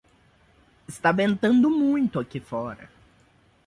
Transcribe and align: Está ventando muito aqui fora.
Está 0.87 1.11
ventando 1.11 1.69
muito 1.69 2.19
aqui 2.19 2.39
fora. 2.39 2.89